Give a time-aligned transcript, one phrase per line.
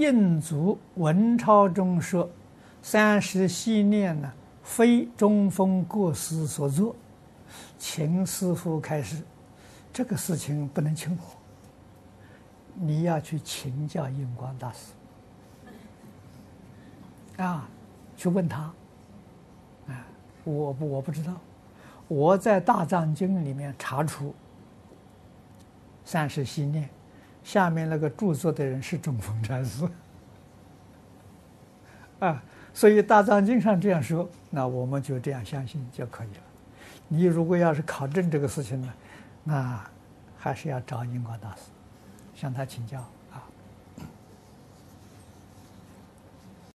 [0.00, 2.26] 印祖文钞中说，
[2.80, 6.96] 三十系念呢，非中风过失所作，
[7.78, 9.22] 请师傅开示。
[9.92, 11.22] 这个事情不能请我，
[12.76, 14.78] 你要去请教印光大师
[17.42, 17.68] 啊，
[18.16, 18.72] 去问他。
[19.86, 20.06] 啊，
[20.44, 21.34] 我不我不知道，
[22.08, 24.34] 我在大藏经里面查出，
[26.06, 26.88] 三十系念。
[27.42, 29.88] 下面那个著作的人是中风禅师，
[32.20, 36.42] 啊，所以大藏经上这样说，那我们就这样相信就可以了。
[37.08, 38.92] 你如果要是考证这个事情呢，
[39.42, 39.84] 那
[40.36, 41.62] 还是要找印光大师，
[42.34, 43.04] 向他请教。